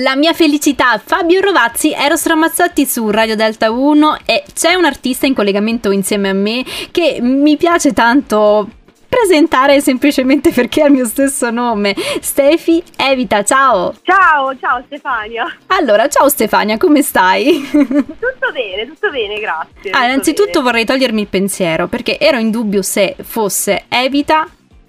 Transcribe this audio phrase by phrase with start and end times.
[0.00, 5.26] La mia felicità, Fabio Rovazzi, Eros Ramazzotti su Radio Delta 1 e c'è un artista
[5.26, 8.68] in collegamento insieme a me che mi piace tanto
[9.08, 11.96] presentare semplicemente perché ha il mio stesso nome.
[12.20, 13.94] Stefi Evita, ciao!
[14.02, 15.56] Ciao, ciao Stefania!
[15.68, 17.66] Allora, ciao Stefania, come stai?
[17.68, 19.90] tutto bene, tutto bene, grazie.
[19.90, 20.64] Ah, innanzitutto bene.
[20.64, 24.46] vorrei togliermi il pensiero perché ero in dubbio se fosse Evita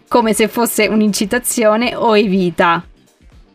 [0.07, 2.84] come se fosse un'incitazione o Evita.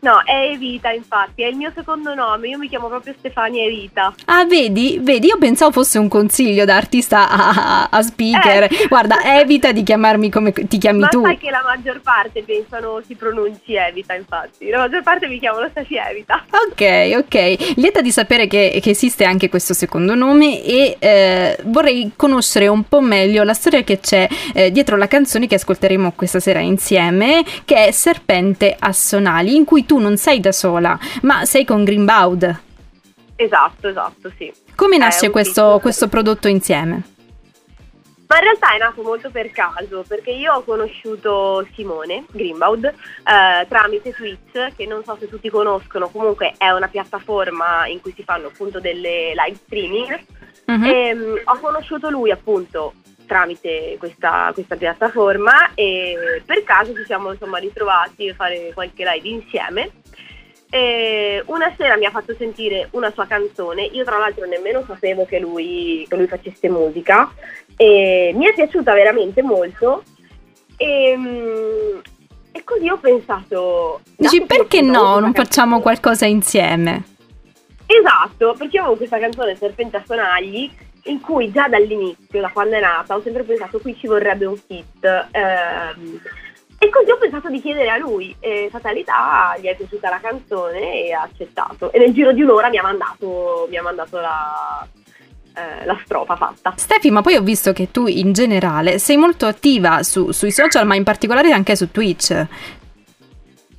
[0.05, 4.13] No, è Evita, infatti, è il mio secondo nome, io mi chiamo proprio Stefania Evita.
[4.25, 4.99] Ah, vedi?
[5.01, 8.63] Vedi, io pensavo fosse un consiglio da artista a, a speaker.
[8.65, 8.85] Eh.
[8.87, 11.21] Guarda, evita di chiamarmi come ti chiami Ma tu.
[11.21, 14.69] Ma sai che la maggior parte pensano si pronunci Evita, infatti.
[14.69, 16.45] La maggior parte mi chiamano Steffi Evita.
[16.75, 17.73] Ok, ok.
[17.77, 22.83] Lieta di sapere che, che esiste anche questo secondo nome e eh, vorrei conoscere un
[22.83, 27.43] po' meglio la storia che c'è eh, dietro la canzone che ascolteremo questa sera insieme,
[27.63, 31.63] che è Serpente a Sonali, in cui tu tu non sei da sola, ma sei
[31.63, 32.59] con Greenbaud.
[33.37, 34.51] Esatto, esatto, sì.
[34.75, 37.13] Come nasce questo, questo prodotto insieme?
[38.27, 43.67] Ma in realtà è nato molto per caso, perché io ho conosciuto Simone Greenbaud eh,
[43.69, 48.23] tramite Twitch, che non so se tutti conoscono, comunque è una piattaforma in cui si
[48.23, 50.19] fanno appunto delle live streaming.
[50.65, 50.83] Uh-huh.
[50.83, 57.31] E, um, ho conosciuto lui appunto tramite questa, questa, piattaforma e per caso ci siamo
[57.31, 59.91] insomma ritrovati a fare qualche live insieme.
[60.69, 65.25] E una sera mi ha fatto sentire una sua canzone, io tra l'altro nemmeno sapevo
[65.25, 67.31] che lui, che lui facesse musica.
[67.77, 70.03] E mi è piaciuta veramente molto.
[70.77, 71.17] E,
[72.51, 74.01] e così ho pensato...
[74.17, 77.03] Dici perché no, non facciamo qualcosa insieme?
[77.85, 80.71] Esatto, perché avevo questa canzone Serpente a Sonagli
[81.05, 84.57] in cui già dall'inizio, da quando è nata, ho sempre pensato qui ci vorrebbe un
[84.67, 85.27] kit.
[85.31, 86.21] Ehm,
[86.77, 91.05] e così ho pensato di chiedere a lui, e fatalità gli è piaciuta la canzone
[91.05, 91.91] e ha accettato.
[91.91, 94.87] E nel giro di un'ora mi ha mandato, mi ha mandato la,
[95.55, 96.73] eh, la strofa fatta.
[96.75, 100.85] Stefi, ma poi ho visto che tu in generale sei molto attiva su, sui social,
[100.85, 102.45] ma in particolare anche su Twitch.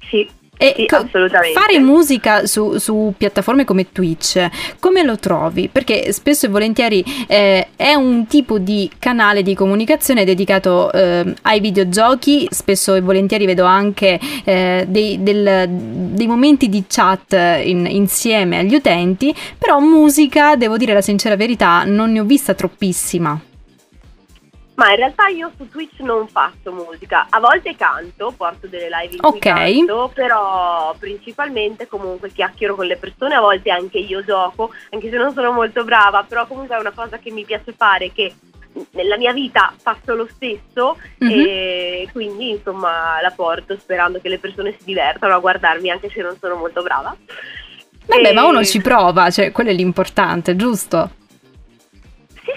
[0.09, 0.29] Sì,
[0.59, 1.07] e sì, co-
[1.53, 4.49] fare musica su, su, piattaforme come Twitch,
[4.81, 5.69] come lo trovi?
[5.71, 11.61] Perché spesso e volentieri eh, è un tipo di canale di comunicazione dedicato eh, ai
[11.61, 18.59] videogiochi, spesso e volentieri vedo anche eh, dei, del, dei, momenti di chat in, insieme
[18.59, 23.39] agli utenti, però musica, devo dire la sincera verità, non ne ho vista troppissima.
[24.77, 29.15] Ma in realtà io su Twitch non faccio musica, a volte canto, porto delle live
[29.15, 29.77] in okay.
[29.79, 35.17] canto, però principalmente comunque chiacchiero con le persone, a volte anche io gioco, anche se
[35.17, 38.35] non sono molto brava, però comunque è una cosa che mi piace fare, che
[38.91, 41.45] nella mia vita faccio lo stesso mm-hmm.
[41.47, 46.21] e quindi insomma la porto sperando che le persone si divertano a guardarmi anche se
[46.21, 47.17] non sono molto brava.
[48.05, 48.33] Vabbè, e...
[48.35, 51.11] ma uno ci prova, cioè quello è l'importante, giusto?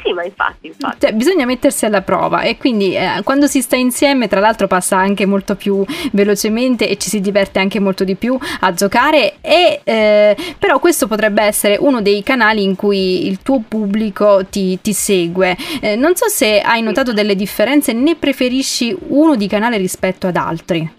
[0.04, 0.98] Sì, ma infatti, infatti.
[1.00, 4.98] Cioè, bisogna mettersi alla prova e quindi eh, quando si sta insieme, tra l'altro, passa
[4.98, 9.36] anche molto più velocemente e ci si diverte anche molto di più a giocare.
[9.42, 14.80] E, eh, però questo potrebbe essere uno dei canali in cui il tuo pubblico ti,
[14.82, 15.58] ti segue.
[15.82, 20.36] Eh, non so se hai notato delle differenze, né preferisci uno di canale rispetto ad
[20.36, 20.98] altri.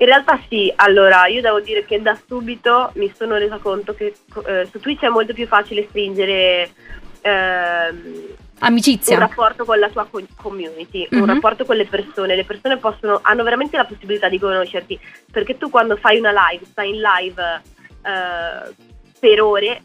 [0.00, 4.14] In realtà sì, allora io devo dire che da subito mi sono resa conto che
[4.46, 6.70] eh, su Twitch è molto più facile stringere
[7.20, 8.26] ehm,
[8.60, 9.14] amicizia.
[9.14, 11.22] Un rapporto con la tua community, mm-hmm.
[11.22, 11.34] un mhm.
[11.34, 12.36] rapporto con le persone.
[12.36, 14.98] Le persone possono, hanno veramente la possibilità di conoscerti
[15.30, 17.62] perché tu quando fai una live, stai in live
[18.02, 18.74] eh,
[19.18, 19.82] per ore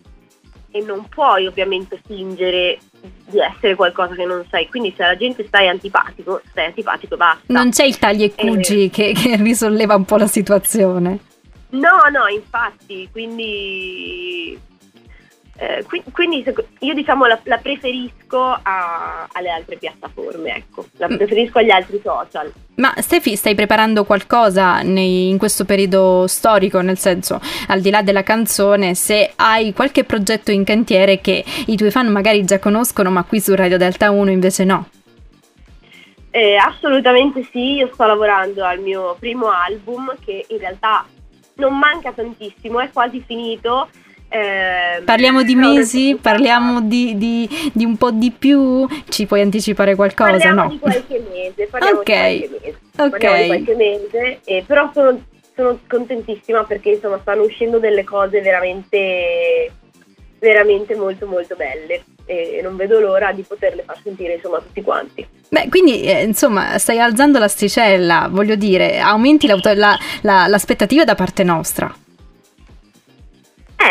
[0.72, 2.80] e non puoi ovviamente fingere
[3.28, 4.68] di essere qualcosa che non sei.
[4.68, 7.44] Quindi se la gente stai antipatico, stai antipatico basta.
[7.48, 11.20] Non c'è il tagli e cugi eh, che, che risolleva un po' la situazione.
[11.70, 14.58] No, no, infatti, quindi
[15.58, 16.44] eh, quindi
[16.80, 21.16] io diciamo la, la preferisco a, alle altre piattaforme, ecco, la mm.
[21.16, 22.52] preferisco agli altri social.
[22.76, 26.82] Ma Stefi, stai preparando qualcosa nei, in questo periodo storico?
[26.82, 27.40] Nel senso,
[27.70, 32.08] al di là della canzone, se hai qualche progetto in cantiere che i tuoi fan
[32.08, 34.90] magari già conoscono, ma qui su Radio Delta 1 invece no?
[36.32, 41.06] Eh, assolutamente sì, io sto lavorando al mio primo album che in realtà
[41.56, 43.88] non manca tantissimo, è quasi finito
[44.28, 49.96] eh, parliamo di mesi, parliamo di, di, di, un po' di più, ci puoi anticipare
[49.96, 50.32] qualcosa?
[50.32, 50.70] Parliamo no?
[50.70, 52.40] di qualche mese, parliamo okay.
[52.40, 53.42] di qualche mese, okay.
[53.42, 55.24] di qualche mese eh, però sono,
[55.56, 59.72] sono, contentissima perché insomma stanno uscendo delle cose veramente,
[60.40, 64.82] veramente molto molto belle e non vedo l'ora di poterle far sentire insomma a tutti
[64.82, 65.26] quanti.
[65.48, 72.04] Beh, quindi eh, insomma stai alzando l'asticella, voglio dire, aumenti la, l'aspettativa da parte nostra.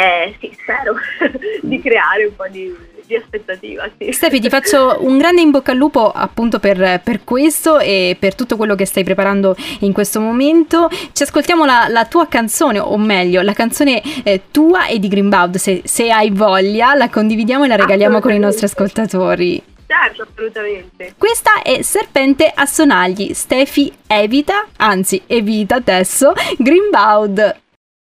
[0.04, 0.94] Eh sì, spero
[1.62, 2.74] di creare un po' di,
[3.06, 3.88] di aspettativa.
[3.96, 4.12] Sì.
[4.12, 8.34] Stefi, ti faccio un grande in bocca al lupo appunto per, per, questo e per
[8.34, 10.90] tutto quello che stai preparando in questo momento.
[11.12, 15.56] Ci ascoltiamo la, la tua canzone, o meglio, la canzone eh, tua e di Greenbaud.
[15.56, 19.62] Se, se hai voglia, la condividiamo e la regaliamo con i nostri ascoltatori.
[19.86, 21.14] Certo, assolutamente.
[21.16, 23.32] Questa è Serpente a sonagli.
[23.32, 27.62] Stefi evita, anzi evita adesso, Greenbaud.